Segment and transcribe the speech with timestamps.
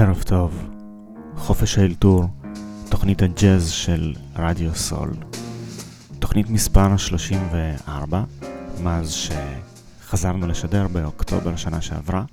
[0.00, 0.68] ערב טוב,
[1.36, 2.24] חופש האלתור,
[2.88, 5.10] תוכנית הג'אז של רדיו סול.
[6.18, 8.22] תוכנית מספר 34,
[8.82, 12.24] מאז שחזרנו לשדר באוקטובר שנה שעברה.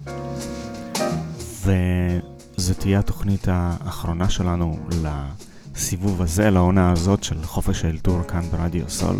[1.37, 4.79] וזו תהיה התוכנית האחרונה שלנו
[5.75, 9.17] לסיבוב הזה, לעונה הזאת של חופש האלתור כאן ברדיו סול.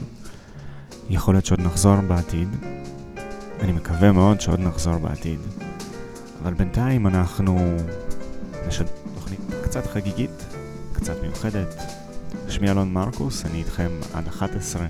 [1.10, 2.48] יכול להיות שעוד נחזור בעתיד,
[3.60, 5.40] אני מקווה מאוד שעוד נחזור בעתיד.
[6.44, 7.78] אבל בינתיים אנחנו
[8.68, 10.46] נשד תוכנית קצת חגיגית,
[10.94, 11.76] קצת מיוחדת.
[12.50, 14.86] שמי אלון מרקוס, אני איתכם עד 11.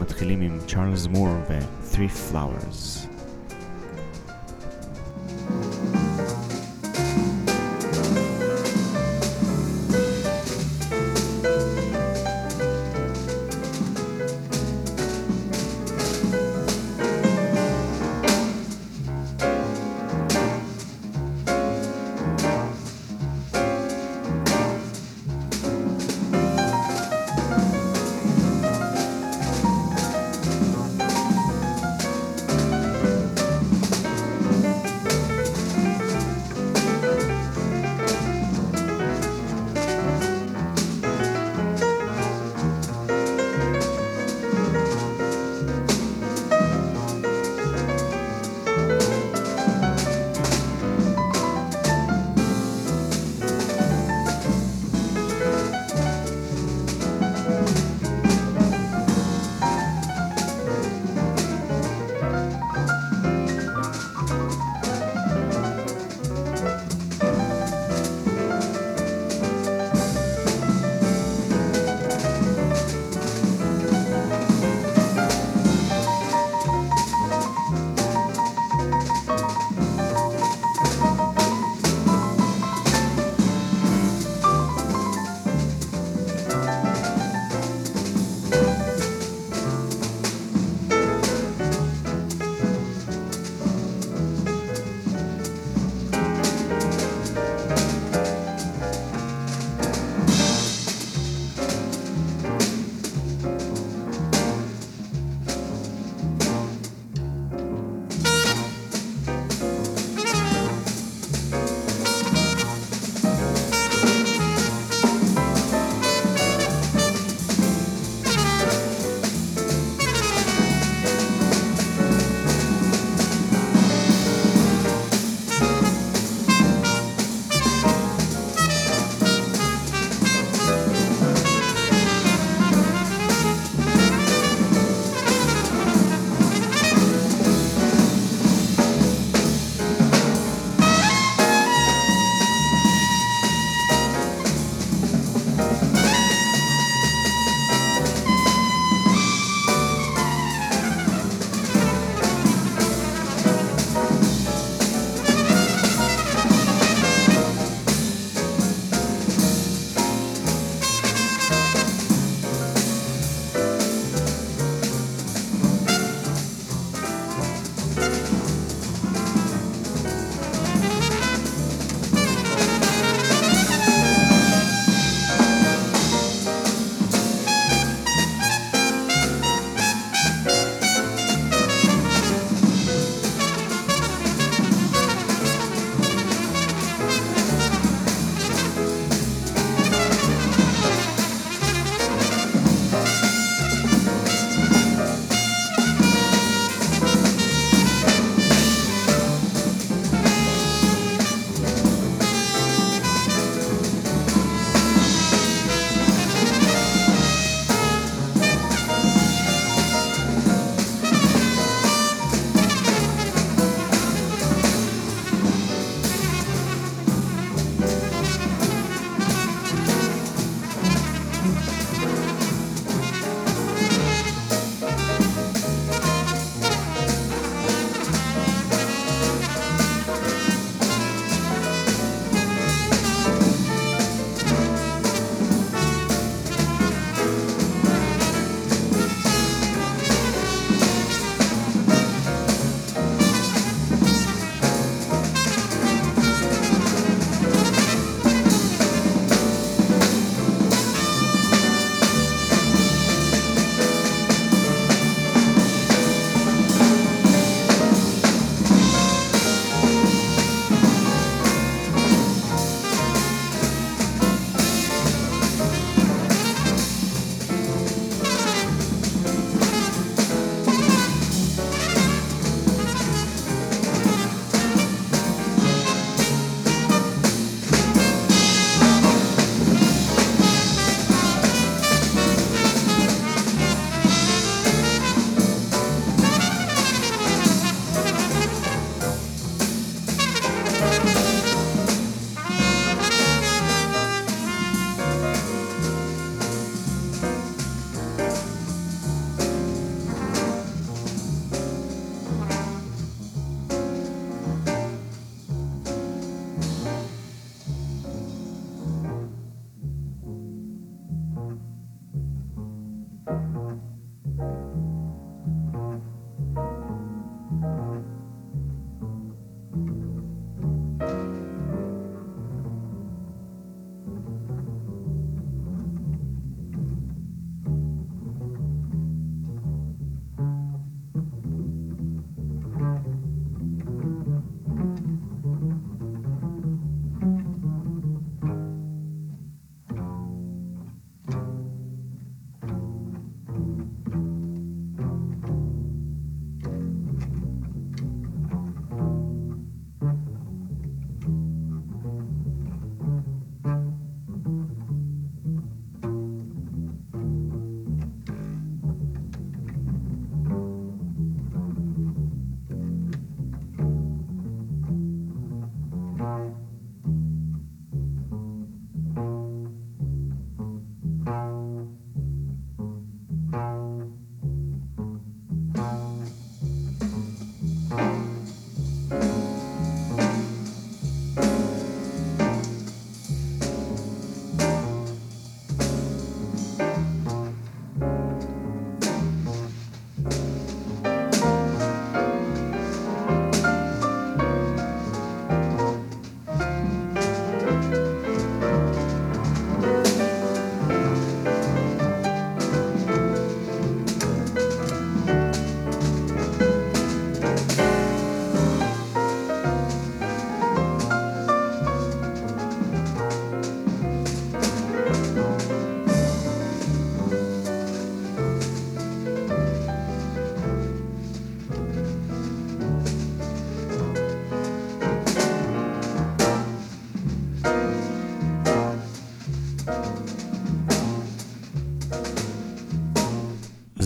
[0.00, 3.17] מתחילים עם צ'ארלס מור ו-Three Flowers.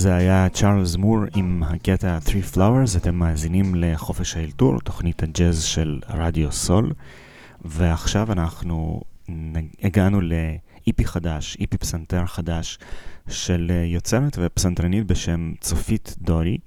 [0.03, 6.01] זה היה צ'ארלס מור עם הקטע Three Flowers, אתם מאזינים לחופש האלתור, תוכנית הג'אז של
[6.09, 6.93] רדיו סול,
[7.65, 9.03] ועכשיו אנחנו
[9.83, 12.79] הגענו לאיפי חדש, איפי פסנתר חדש
[13.29, 16.59] של יוצרת ופסנתרנית בשם צופית דורי,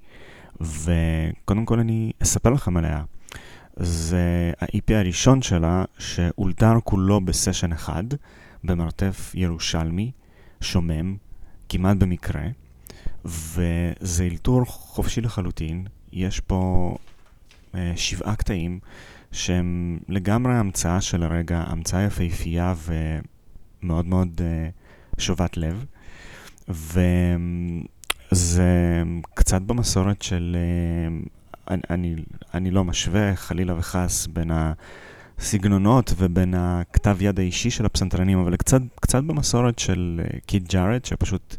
[0.60, 3.02] וקודם כל אני אספר לכם עליה.
[3.76, 8.04] זה ה-EP הראשון שלה, שאולתר כולו בסשן אחד,
[8.64, 10.10] במרתף ירושלמי,
[10.60, 11.16] שומם,
[11.68, 12.42] כמעט במקרה.
[13.26, 15.86] וזה אלתור חופשי לחלוטין.
[16.12, 16.96] יש פה
[17.74, 18.78] אה, שבעה קטעים
[19.32, 22.74] שהם לגמרי המצאה של הרגע, המצאה יפהפייה
[23.82, 24.68] ומאוד מאוד אה,
[25.18, 25.84] שובת לב.
[26.68, 27.02] וזה
[29.34, 30.56] קצת במסורת של...
[30.56, 32.14] אה, אני,
[32.54, 34.50] אני, לא משווה חלילה וחס בין
[35.38, 41.04] הסגנונות ובין הכתב יד האישי של הפסנתרנים, אבל קצת, קצת במסורת של אה, קיד ג'ארד,
[41.04, 41.56] שפשוט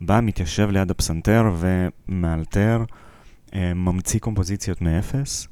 [0.00, 2.84] בא, מתיישב ליד הפסנתר ומאלתר,
[3.54, 5.48] אה, ממציא קומפוזיציות מאפס.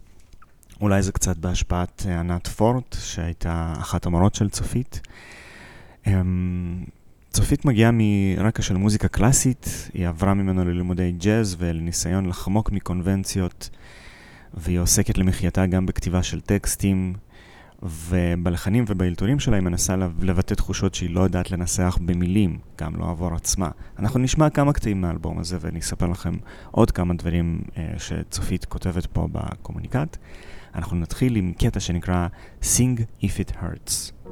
[0.80, 5.00] אולי זה קצת בהשפעת אה, ענת פורט, שהייתה אחת המורות של צופית.
[6.06, 6.84] אמ,
[7.30, 13.70] צופית מגיעה מרקע של מוזיקה קלאסית, היא עברה ממנו ללימודי ג'אז ולניסיון לחמוק מקונבנציות,
[14.54, 17.14] והיא עוסקת למחייתה גם בכתיבה של טקסטים,
[17.84, 23.34] ובלחנים ובאלתורים שלה היא מנסה לבטא תחושות שהיא לא יודעת לנסח במילים, גם לא עבור
[23.34, 23.70] עצמה.
[23.98, 26.34] אנחנו נשמע כמה קטעים מהאלבום הזה ואני אספר לכם
[26.70, 30.16] עוד כמה דברים אה, שצופית כותבת פה בקומוניקט.
[30.74, 32.26] אנחנו נתחיל עם קטע שנקרא
[32.62, 34.23] Sing If It Hurts.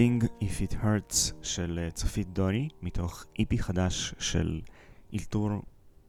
[0.00, 4.60] Sing If It Hurts של אה, צופית דורי, מתוך איפי חדש של
[5.14, 5.50] אלתור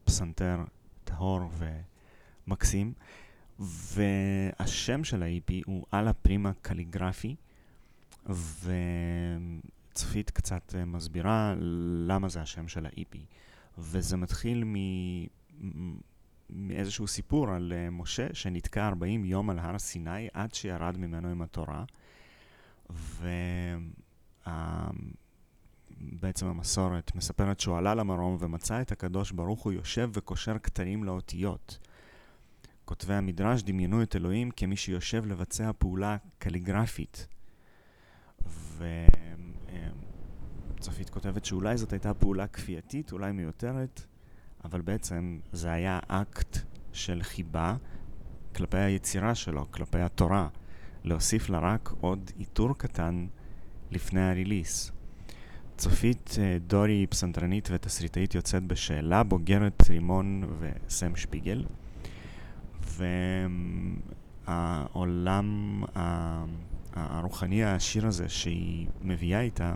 [0.04, 0.56] פסנתר
[1.04, 1.40] טהור
[2.46, 2.92] ומקסים.
[3.58, 7.36] והשם של האיפי הוא אללה פרימה קליגרפי,
[9.92, 11.54] וצופית קצת אה, מסבירה
[12.06, 13.24] למה זה השם של האיפי.
[13.78, 14.74] וזה מתחיל מ...
[16.50, 21.42] מאיזשהו סיפור על אה, משה שנתקע 40 יום על הר סיני עד שירד ממנו עם
[21.42, 21.84] התורה.
[26.00, 31.78] ובעצם המסורת מספרת שהוא עלה למרום ומצא את הקדוש ברוך הוא יושב וקושר כתרים לאותיות.
[32.84, 37.26] כותבי המדרש דמיינו את אלוהים כמי שיושב לבצע פעולה קליגרפית.
[40.78, 44.02] וצופית כותבת שאולי זאת הייתה פעולה כפייתית, אולי מיותרת,
[44.64, 46.58] אבל בעצם זה היה אקט
[46.92, 47.76] של חיבה
[48.54, 50.48] כלפי היצירה שלו, כלפי התורה,
[51.04, 53.26] להוסיף לה רק עוד עיטור קטן
[53.90, 54.92] לפני הריליס.
[55.76, 61.64] צופית אה, דורי היא פסנתרנית ותסריטאית יוצאת בשאלה, בוגרת רימון וסם שפיגל.
[64.46, 65.82] והעולם
[66.92, 69.74] הרוחני העשיר הזה שהיא מביאה איתה,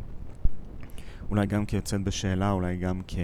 [1.30, 3.14] אולי גם כיוצאת בשאלה, אולי גם כ...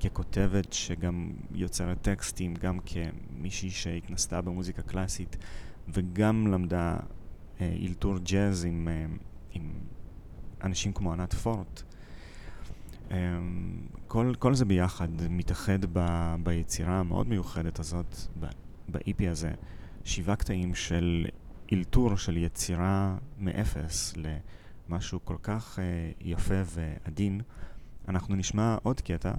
[0.00, 5.36] ככותבת שגם יוצרת טקסטים, גם כמישהי שהתנסתה במוזיקה קלאסית
[5.88, 6.96] וגם למדה
[7.60, 9.06] אה, אילתור ג'אז עם, אה,
[9.52, 9.72] עם
[10.62, 11.82] אנשים כמו ענת פורט.
[13.10, 13.38] אה,
[14.08, 16.00] כל, כל זה ביחד מתאחד ב,
[16.42, 18.16] ביצירה המאוד מיוחדת הזאת,
[18.90, 19.52] ב-EP הזה,
[20.04, 21.26] שבעה קטעים של
[21.72, 24.14] אילתור, של יצירה מאפס
[24.88, 25.84] למשהו כל כך אה,
[26.20, 27.40] יפה ועדין.
[28.08, 29.32] אנחנו נשמע עוד קטע.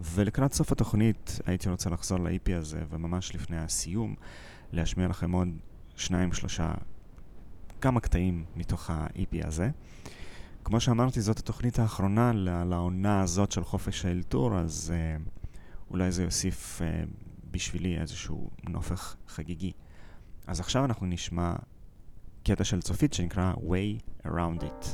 [0.00, 4.14] ולקראת סוף התוכנית הייתי רוצה לחזור ל-EP הזה, וממש לפני הסיום,
[4.72, 5.48] להשמיע לכם עוד
[6.00, 6.72] שניים, שלושה,
[7.80, 9.70] כמה קטעים מתוך ה-EP הזה.
[10.64, 12.32] כמו שאמרתי, זאת התוכנית האחרונה
[12.64, 15.16] לעונה הזאת של חופש האלתור, אז אה,
[15.90, 17.02] אולי זה יוסיף אה,
[17.50, 19.72] בשבילי איזשהו נופך חגיגי.
[20.46, 21.54] אז עכשיו אנחנו נשמע
[22.44, 24.86] קטע של צופית שנקרא Way Around It.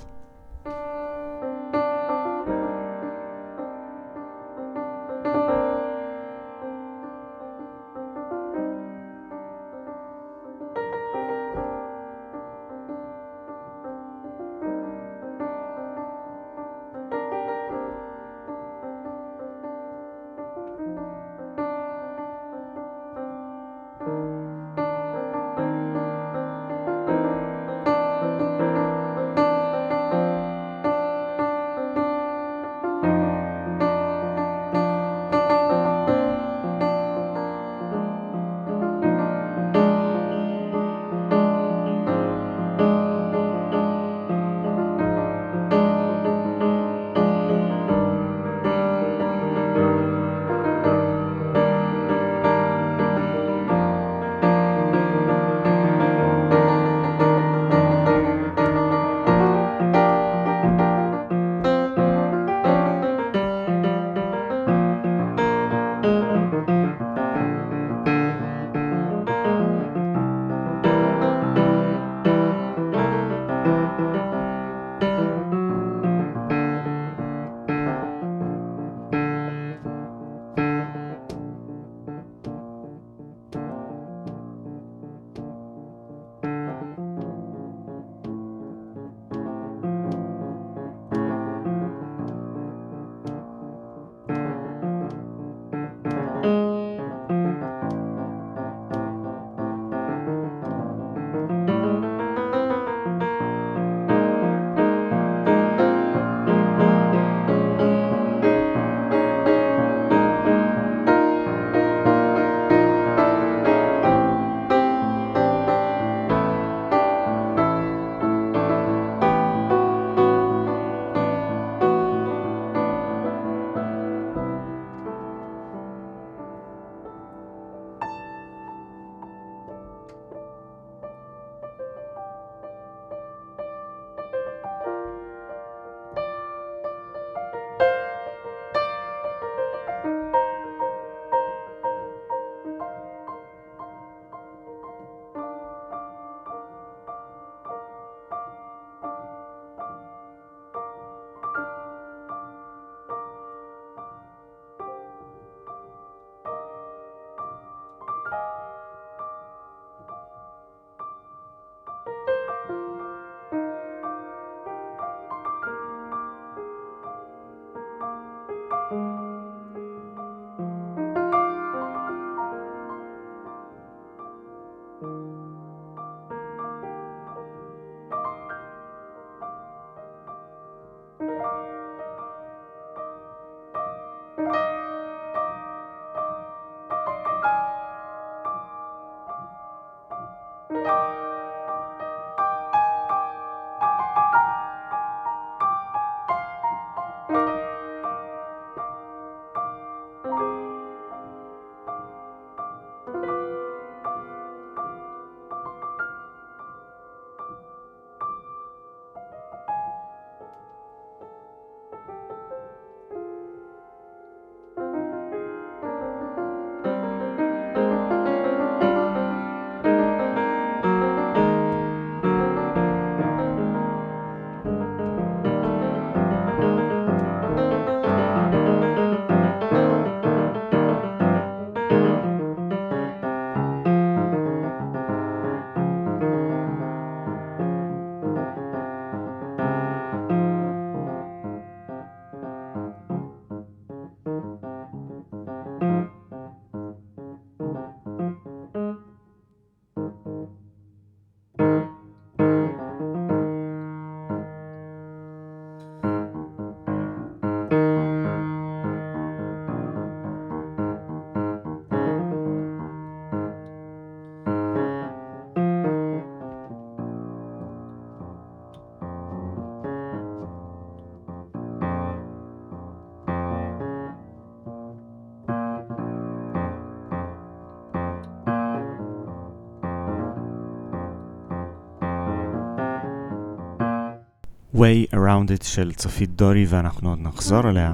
[284.77, 287.93] Way Around It של צופית דורי ואנחנו עוד נחזור אליה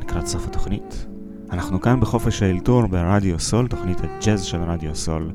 [0.00, 1.06] לקראת סוף התוכנית.
[1.50, 5.32] אנחנו כאן בחופש האלתור ברדיו סול, תוכנית הג'אז של רדיו סול,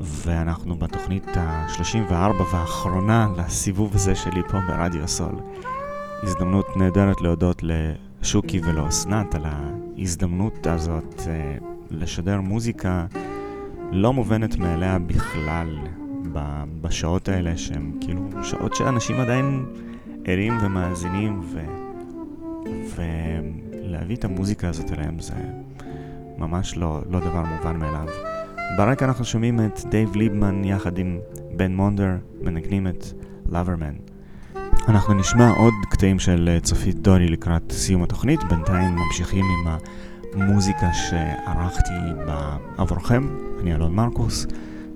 [0.00, 2.12] ואנחנו בתוכנית ה-34
[2.52, 5.34] והאחרונה לסיבוב הזה שלי פה ברדיו סול.
[6.22, 11.56] הזדמנות נהדרת להודות לשוקי ולאסנת על ההזדמנות הזאת אה,
[11.90, 13.06] לשדר מוזיקה
[13.92, 15.78] לא מובנת מאליה בכלל
[16.80, 19.64] בשעות האלה, שהן כאילו שעות שאנשים עדיין
[20.24, 21.60] ערים ומאזינים, ו...
[22.96, 25.34] ולהביא את המוזיקה הזאת אליהם זה
[26.38, 28.06] ממש לא, לא דבר מובן מאליו.
[28.76, 31.18] ברקע אנחנו שומעים את דייב ליבמן יחד עם
[31.56, 32.10] בן מונדר
[32.42, 33.04] מנגנים את
[33.48, 33.94] לאברמן.
[34.88, 39.76] אנחנו נשמע עוד קטעים של צופית דורי לקראת סיום התוכנית, בינתיים ממשיכים עם
[40.34, 41.92] המוזיקה שערכתי
[42.78, 43.28] עבורכם,
[43.60, 44.46] אני אלון מרקוס,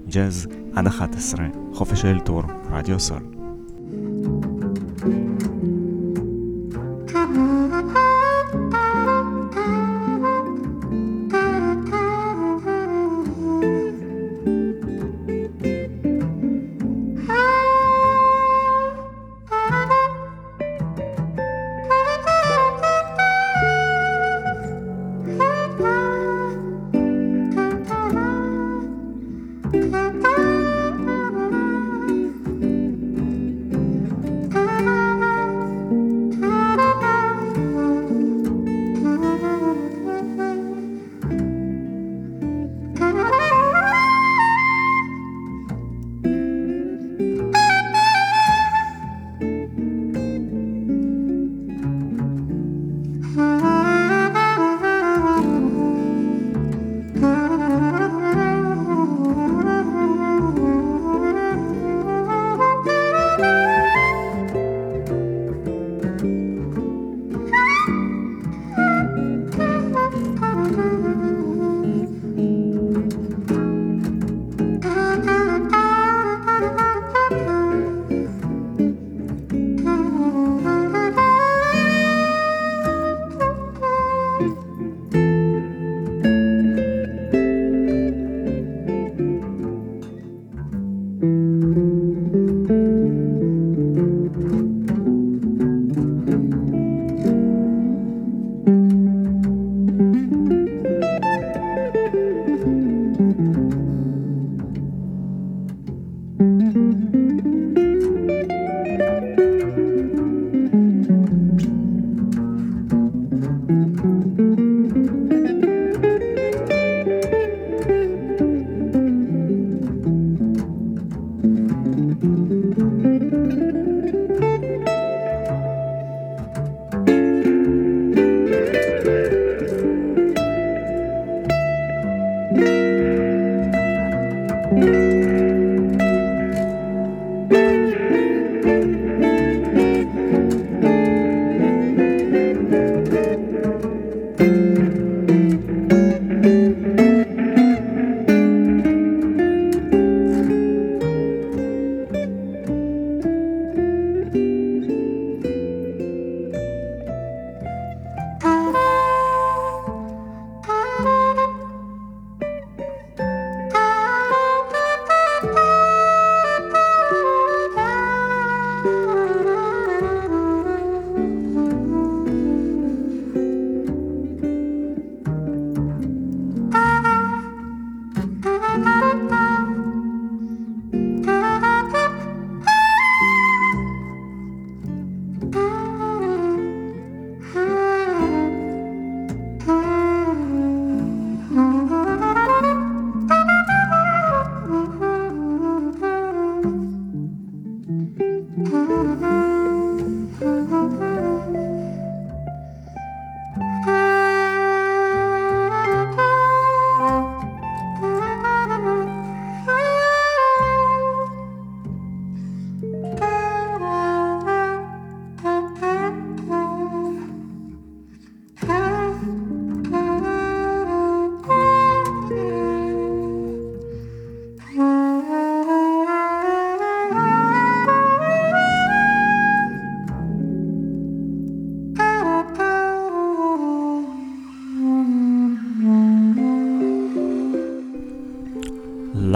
[0.09, 3.38] ג'אז עד 11, חופש האלתור, רדיו סול.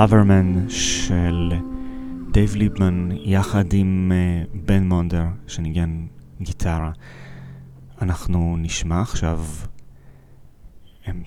[0.03, 1.53] Loverman של
[2.31, 4.15] דייב ליבמן יחד עם uh,
[4.67, 5.25] בן מונדר.
[5.47, 6.07] שניגן
[6.41, 6.93] גיטרה.
[8.03, 9.45] אנחנו נשמע עכשיו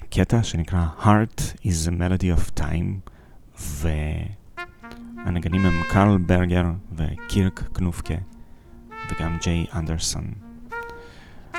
[0.10, 3.10] קטע שנקרא Heart is a Melody of Time
[3.58, 8.16] והנגנים הם קרל ברגר וקירק קנופקה
[9.12, 10.34] וגם ג'יי אנדרסון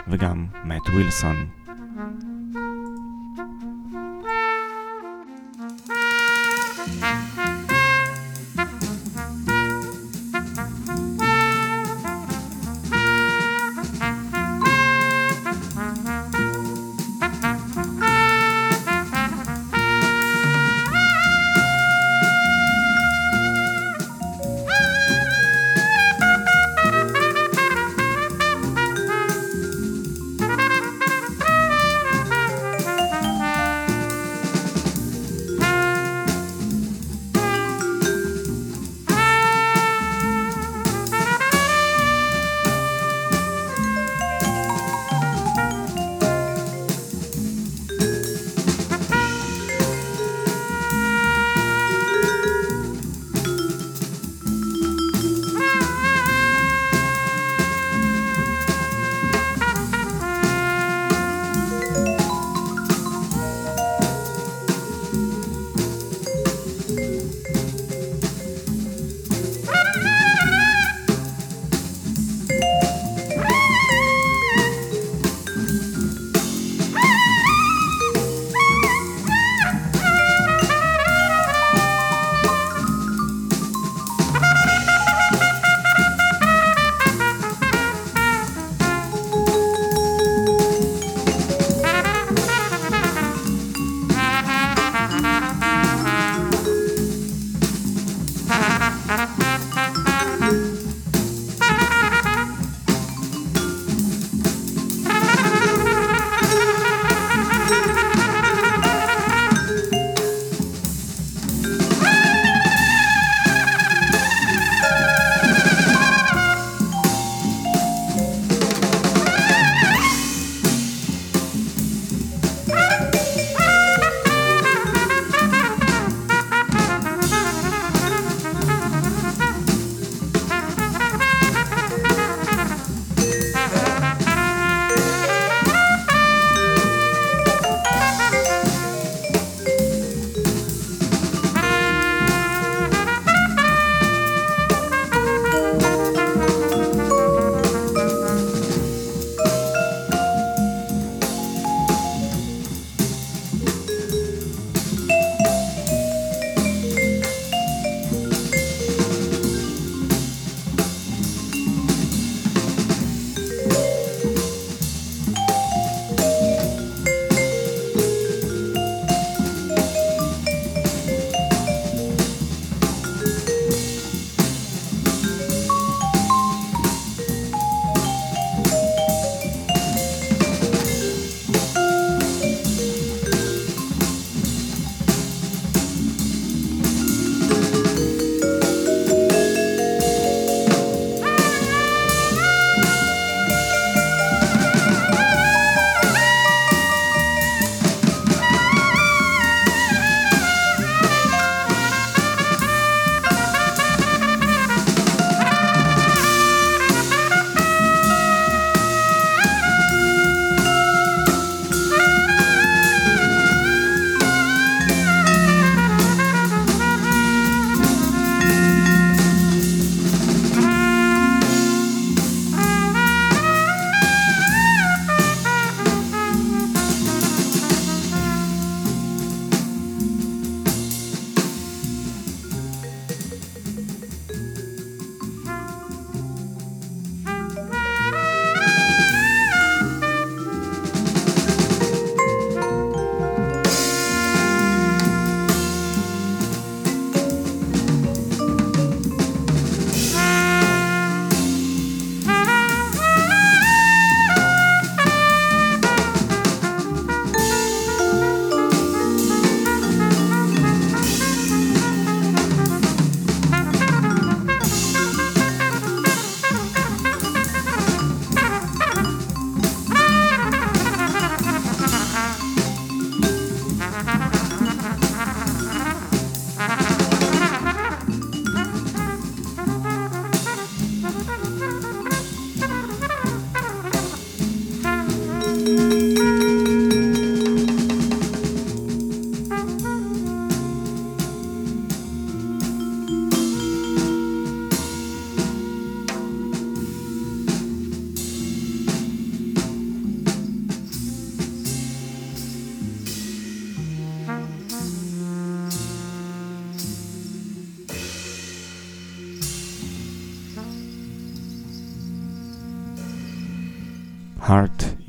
[0.08, 1.36] וגם מאט ווילסון.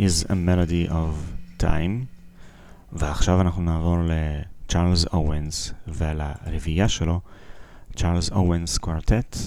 [0.07, 1.15] Is a Melody of
[1.63, 2.05] Time,
[2.93, 7.19] ועכשיו אנחנו נעבור לצ'ארלס אורנס ולרביעייה שלו,
[7.95, 9.37] צ'ארלס אורנס קוורטט,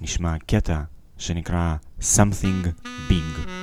[0.00, 0.82] נשמע קטע
[1.18, 3.57] שנקרא Something Big.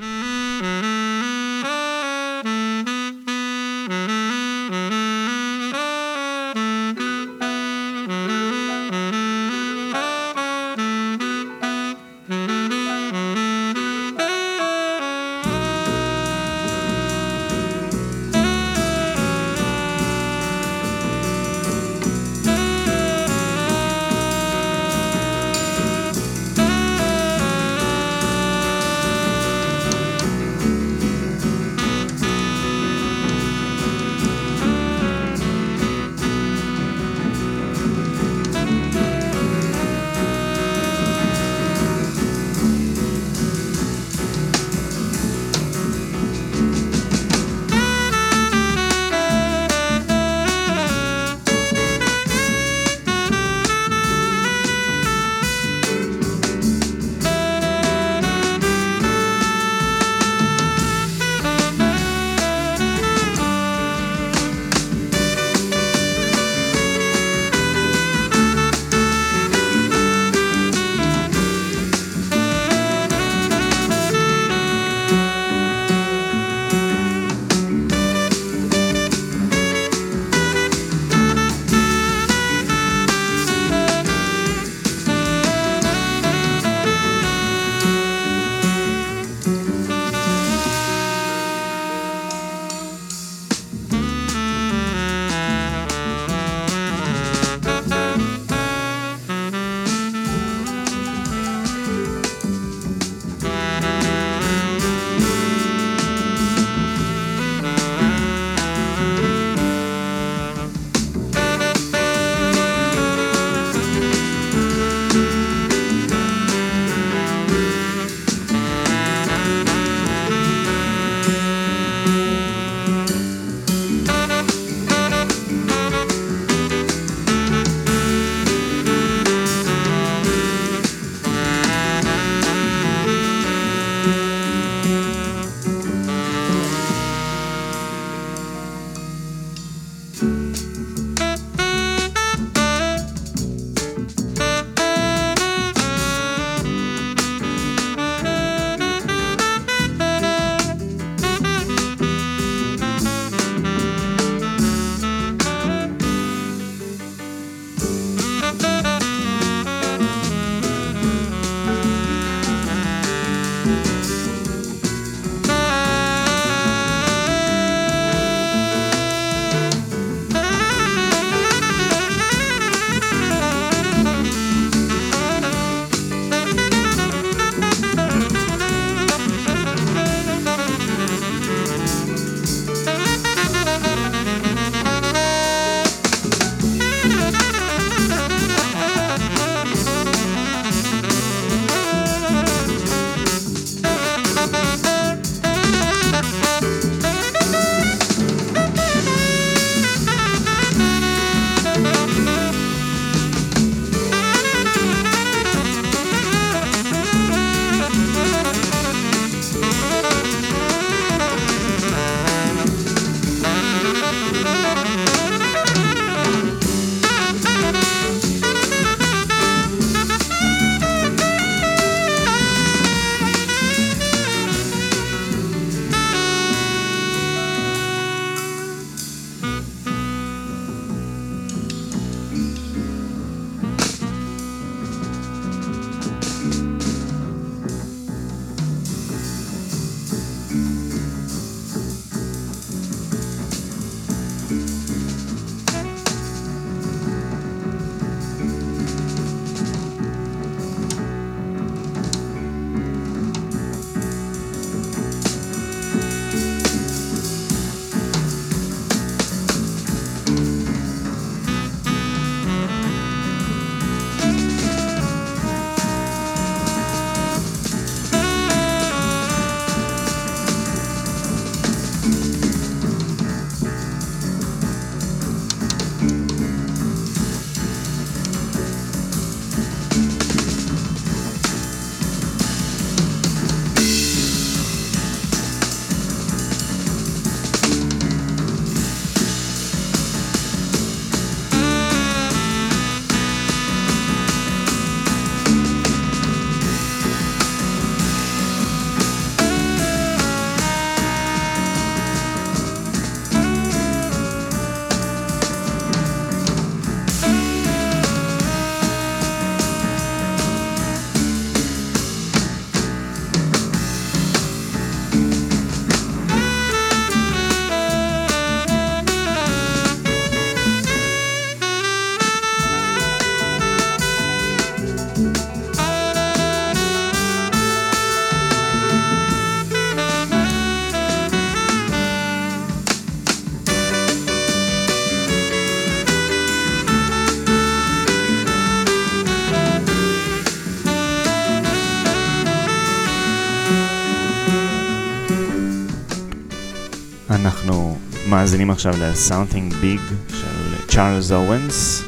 [348.46, 352.04] מאזינים עכשיו ל-Something Big של צ'ארלס אורנס,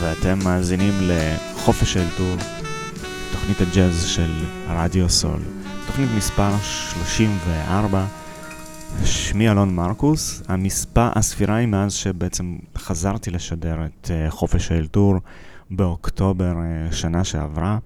[0.00, 2.36] ואתם מאזינים לחופש האלתור,
[3.32, 5.40] תוכנית הג'אז של רדיו סול,
[5.86, 8.06] תוכנית מספר 34.
[9.04, 15.14] שמי אלון מרקוס, המספר, הספירה היא מאז שבעצם חזרתי לשדר את uh, חופש האלתור
[15.70, 17.78] באוקטובר uh, שנה שעברה.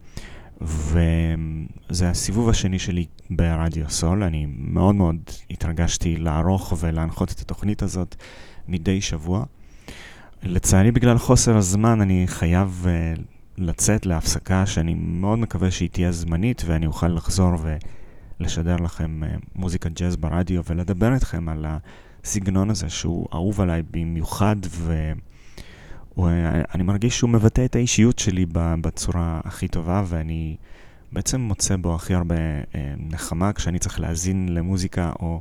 [0.62, 4.22] וזה הסיבוב השני שלי ברדיו סול.
[4.22, 5.16] אני מאוד מאוד
[5.50, 8.16] התרגשתי לערוך ולהנחות את התוכנית הזאת
[8.68, 9.44] מדי שבוע.
[10.42, 13.20] לצערי, בגלל חוסר הזמן, אני חייב uh,
[13.58, 17.50] לצאת להפסקה שאני מאוד מקווה שהיא תהיה זמנית ואני אוכל לחזור
[18.40, 21.66] ולשדר לכם uh, מוזיקת ג'אז ברדיו ולדבר איתכם על
[22.24, 25.12] הסגנון הזה שהוא אהוב עליי במיוחד ו...
[26.74, 30.56] אני מרגיש שהוא מבטא את האישיות שלי בצורה הכי טובה, ואני
[31.12, 32.34] בעצם מוצא בו הכי הרבה
[32.74, 35.40] אה, נחמה כשאני צריך להאזין למוזיקה או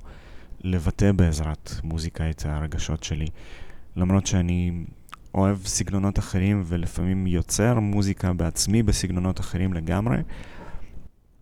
[0.62, 3.28] לבטא בעזרת מוזיקה את הרגשות שלי.
[3.96, 4.72] למרות שאני
[5.34, 10.18] אוהב סגנונות אחרים ולפעמים יוצר מוזיקה בעצמי בסגנונות אחרים לגמרי,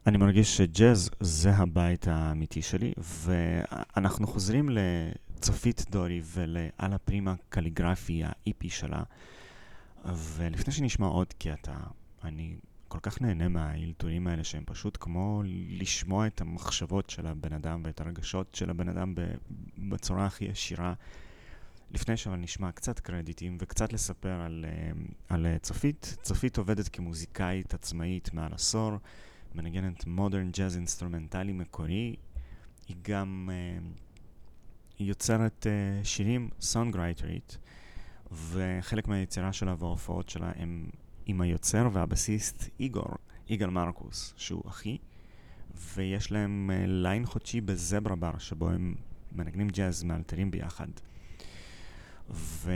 [0.08, 4.70] אני מרגיש שג'אז זה הבית האמיתי שלי, ואנחנו חוזרים
[5.38, 9.04] לצופית דורי ולאלה פרימה קליגרפי, ה-EP שלה.
[10.06, 11.74] ולפני שנשמע עוד קטע,
[12.24, 12.56] אני
[12.88, 18.02] כל כך נהנה מהאילתורים האלה שהם פשוט כמו לשמוע את המחשבות של הבן אדם ואת
[18.02, 19.14] הרגשות של הבן אדם
[19.78, 20.94] בצורה הכי ישירה.
[21.92, 24.92] לפני שאבל נשמע קצת קרדיטים וקצת לספר על, אה,
[25.30, 26.18] על אה, צופית.
[26.22, 28.92] צופית עובדת כמוזיקאית עצמאית מעל עשור,
[29.56, 32.16] מנגנת modern jazz אינסטרומנטלי מקורי.
[32.88, 34.07] היא גם אה,
[35.00, 37.58] יוצרת אה, שירים songwriter ית.
[38.32, 40.89] וחלק מהיצירה שלה וההופעות שלה הם
[41.26, 43.16] עם היוצר והבסיסט איגור,
[43.50, 44.98] יגאל מרקוס, שהוא אחי,
[45.76, 48.95] ויש להם uh, ליין חודשי בזברה בר, שבו הם
[49.32, 50.88] מנגנים ג'אז מאלתרים ביחד.
[52.30, 52.74] וה-EP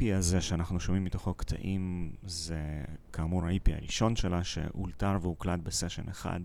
[0.00, 6.40] uh, הזה שאנחנו שומעים מתוכו קטעים, זה כאמור ה-EP הראשון שלה, שאולתר והוקלט בסשן אחד.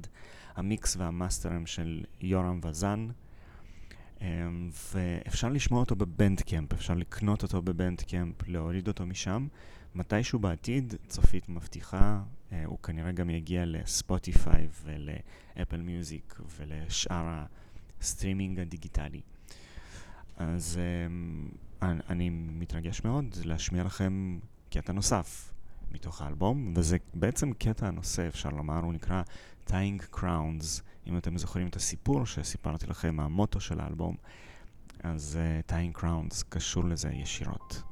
[0.55, 3.07] המיקס והמאסטרים של יורם וזן.
[4.22, 9.47] אמ, ואפשר לשמוע אותו ב Bandcamp, אפשר לקנות אותו ב Bandcamp, להוריד אותו משם.
[9.95, 17.43] מתישהו בעתיד, צופית מבטיחה, אה, הוא כנראה גם יגיע ל Spotify ול Apple Music ולשאר
[18.01, 19.22] הסטרימינג הדיגיטלי.
[20.38, 21.49] אז אמ,
[21.82, 25.53] אני מתרגש מאוד להשמיע לכם קטע נוסף
[25.91, 29.21] מתוך האלבום, וזה בעצם קטע הנושא, אפשר לומר, הוא נקרא
[29.67, 30.81] Tying Crowns.
[31.07, 34.15] אם אתם זוכרים את הסיפור שסיפרתי לכם, המוטו של האלבום,
[35.03, 37.90] אז uh, Tying Crowns קשור לזה ישירות.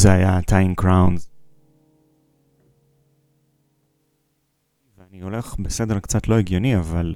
[0.00, 1.16] זה היה טיין קראון.
[4.98, 7.14] ואני הולך בסדר קצת לא הגיוני, אבל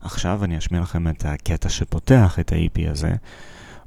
[0.00, 3.12] עכשיו אני אשמיע לכם את הקטע שפותח את ה-EP הזה,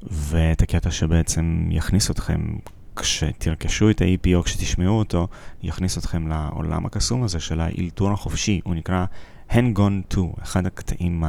[0.04, 2.56] ואת הקטע שבעצם יכניס אתכם,
[2.96, 5.28] כשתרכשו את ה-EP או כשתשמעו אותו,
[5.64, 8.62] יכניס אתכם לעולם הקסום הזה של האילתור החופשי.
[8.64, 9.06] הוא נקרא
[9.50, 11.24] Hang On To, אחד הקטעים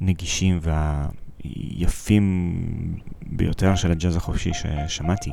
[0.00, 0.58] הנגישים
[1.44, 2.56] והיפים
[3.22, 5.30] ביותר של הג'אז החופשי ששמעתי.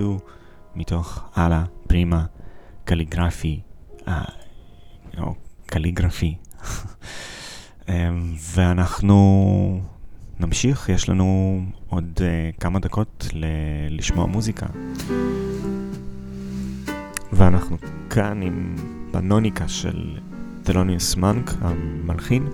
[0.00, 0.18] יצאו
[0.76, 2.24] מתוך הלאה, פרימה,
[2.84, 3.60] קליגרפי,
[4.08, 4.24] אה,
[5.18, 5.34] או
[5.66, 6.34] קליגרפי.
[7.88, 9.80] אמ, ואנחנו
[10.40, 13.44] נמשיך, יש לנו עוד uh, כמה דקות ל-
[13.90, 14.66] לשמוע מוזיקה.
[17.32, 17.76] ואנחנו
[18.10, 18.76] כאן עם
[19.12, 20.18] בנוניקה של
[20.62, 22.48] תלוניוס מנק, המלחין,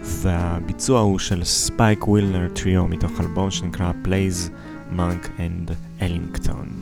[0.00, 4.50] והביצוע הוא של ספייק ווילנר טריו מתוך אלבום שנקרא Plays
[4.96, 5.72] Monk and
[6.02, 6.81] Ellington.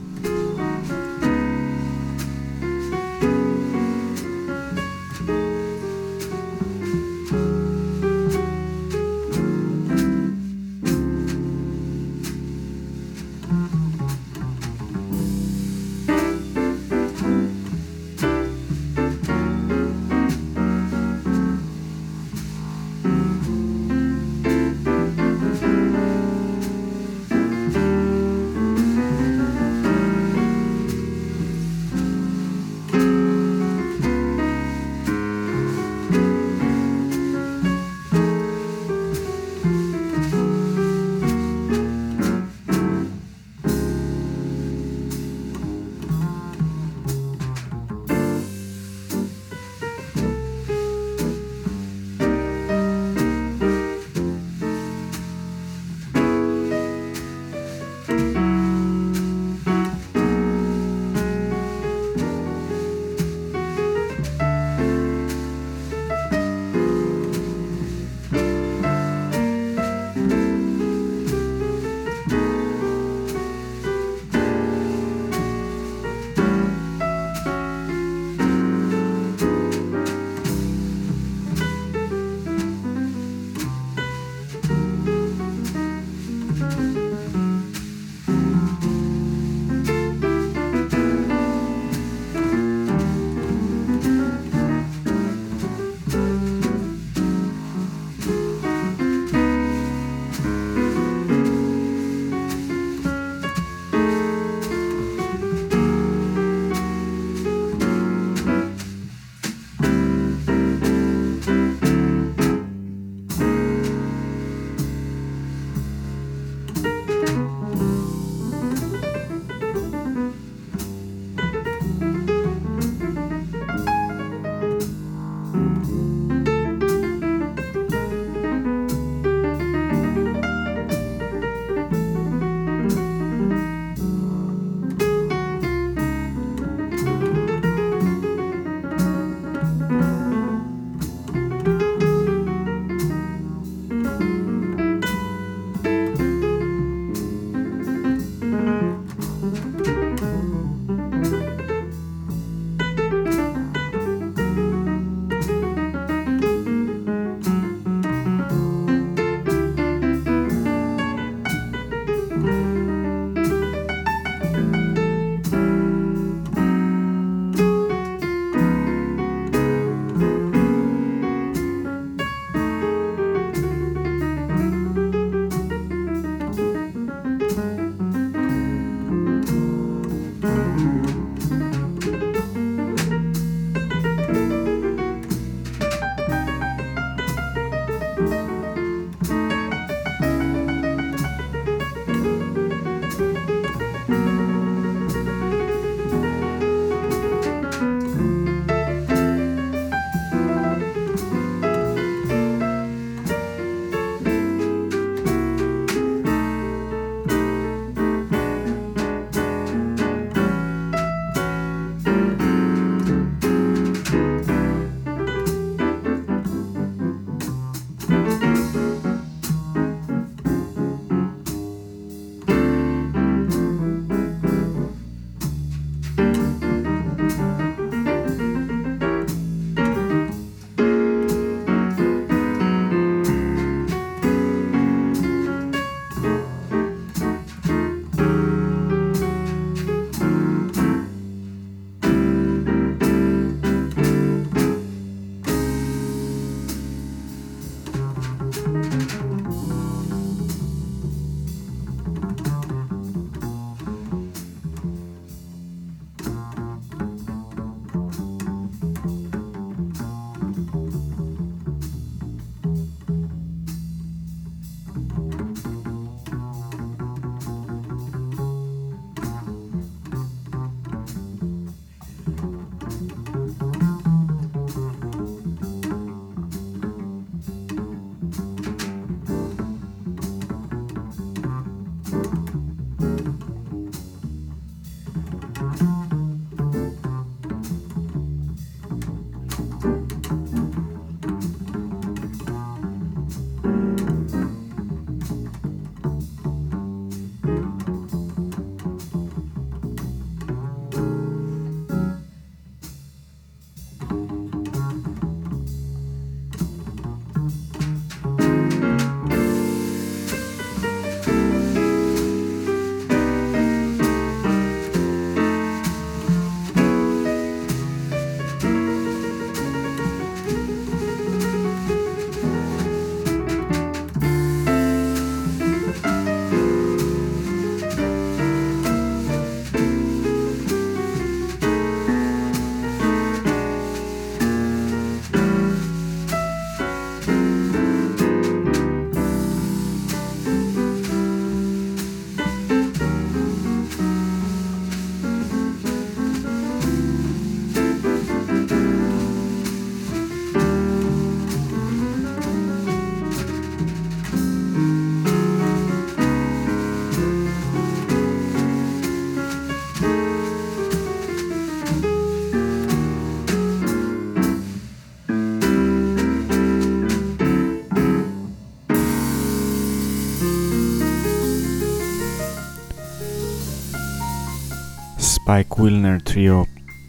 [375.51, 376.63] ספייק ווילנר טריו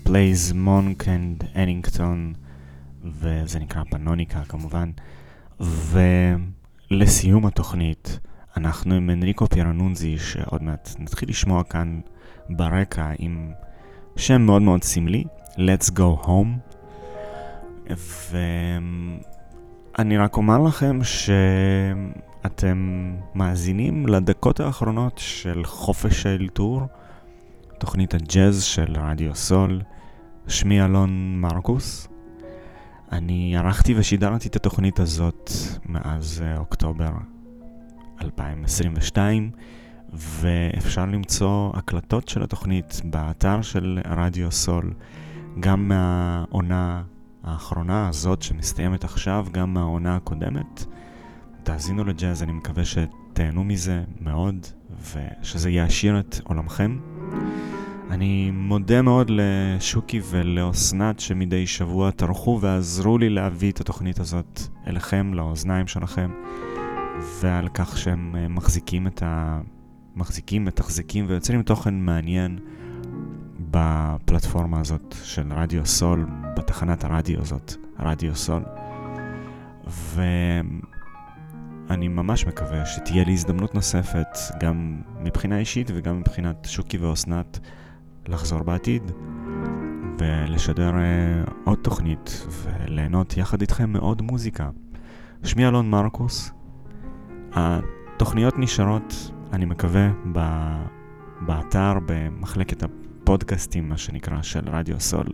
[0.04, 2.32] Plays Monk and Ellington
[3.04, 4.90] וזה נקרא פנוניקה כמובן.
[5.60, 8.18] ולסיום התוכנית
[8.56, 12.00] אנחנו עם אנריקו פיירנונצי שעוד מעט נתחיל לשמוע כאן
[12.50, 13.50] ברקע עם
[14.16, 15.24] שם מאוד מאוד סמלי
[15.56, 16.72] Let's Go Home.
[19.98, 22.76] ואני רק אומר לכם שאתם
[23.34, 26.86] מאזינים לדקות האחרונות של חופש האלתור
[27.82, 29.82] תוכנית הג'אז של רדיו סול.
[30.48, 32.08] שמי אלון מרקוס.
[33.12, 35.50] אני ערכתי ושידרתי את התוכנית הזאת
[35.86, 37.10] מאז uh, אוקטובר
[38.22, 39.50] 2022,
[40.12, 44.94] ואפשר למצוא הקלטות של התוכנית באתר של רדיו סול,
[45.60, 47.02] גם מהעונה
[47.44, 50.84] האחרונה הזאת שמסתיימת עכשיו, גם מהעונה הקודמת.
[51.62, 54.66] תאזינו לג'אז, אני מקווה שתהנו מזה מאוד,
[55.12, 56.98] ושזה יעשיר את עולמכם.
[58.10, 65.34] אני מודה מאוד לשוקי ולאסנת שמדי שבוע טרחו ועזרו לי להביא את התוכנית הזאת אליכם,
[65.34, 66.30] לאוזניים שלכם,
[67.40, 69.60] ועל כך שהם אה, מחזיקים את ה...
[70.16, 72.58] מחזיקים, מתחזקים ויוצרים תוכן מעניין
[73.70, 78.62] בפלטפורמה הזאת של רדיו סול, בתחנת הרדיו הזאת, רדיו סול.
[81.88, 87.60] ואני ממש מקווה שתהיה לי הזדמנות נוספת, גם מבחינה אישית וגם מבחינת שוקי ואסנת.
[88.28, 89.02] לחזור בעתיד
[90.18, 94.70] ולשדר uh, עוד תוכנית וליהנות יחד איתכם מעוד מוזיקה.
[95.44, 96.52] שמי אלון מרקוס,
[97.52, 100.40] התוכניות נשארות, אני מקווה, ב...
[101.46, 105.26] באתר, במחלקת הפודקאסטים, מה שנקרא, של רדיו סול.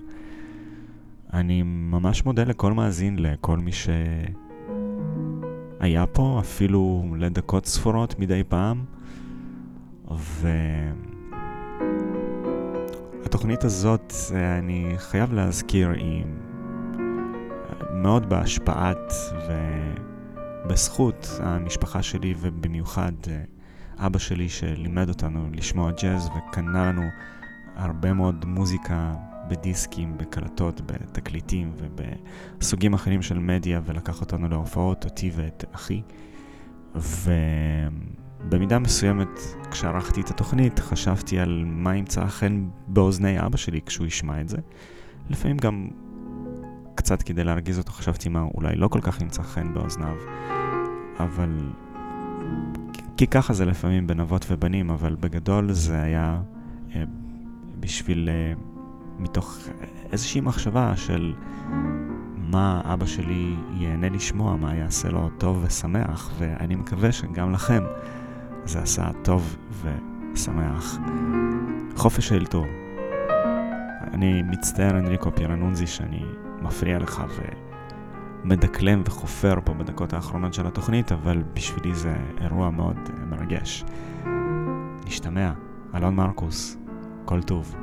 [1.32, 3.72] אני ממש מודה לכל מאזין, לכל מי
[5.80, 8.84] שהיה פה, אפילו לדקות ספורות מדי פעם,
[10.16, 10.48] ו...
[13.24, 16.24] התוכנית הזאת, אה, אני חייב להזכיר, היא
[17.92, 19.12] מאוד בהשפעת
[20.64, 23.42] ובזכות המשפחה שלי, ובמיוחד אה,
[24.06, 27.02] אבא שלי שלימד אותנו לשמוע ג'אז וקנה לנו
[27.76, 29.14] הרבה מאוד מוזיקה
[29.48, 36.02] בדיסקים, בקלטות, בתקליטים ובסוגים אחרים של מדיה ולקח אותנו להופעות, אותי ואת אחי.
[36.96, 37.32] ו...
[38.48, 39.28] במידה מסוימת,
[39.70, 44.56] כשערכתי את התוכנית, חשבתי על מה ימצא חן באוזני אבא שלי כשהוא ישמע את זה.
[45.30, 45.88] לפעמים גם
[46.94, 50.16] קצת כדי להרגיז אותו חשבתי מה אולי לא כל כך ימצא חן באוזניו,
[51.20, 51.72] אבל...
[53.16, 56.40] כי ככה זה לפעמים בין אבות ובנים, אבל בגדול זה היה
[56.94, 57.04] אה,
[57.80, 58.28] בשביל...
[59.18, 59.58] מתוך
[60.12, 61.34] איזושהי מחשבה של
[62.36, 67.82] מה אבא שלי ייהנה לשמוע, מה יעשה לו טוב ושמח, ואני מקווה שגם לכם
[68.64, 70.98] זה עשה טוב ושמח.
[71.96, 72.66] חופש האלתור.
[74.12, 76.24] אני מצטער, אנריקו פירנונזי, שאני
[76.62, 77.22] מפריע לך
[78.44, 82.96] ומדקלם וחופר פה בדקות האחרונות של התוכנית, אבל בשבילי זה אירוע מאוד
[83.30, 83.84] מרגש.
[85.06, 85.52] נשתמע,
[85.94, 86.76] אלון מרקוס,
[87.24, 87.74] כל טוב.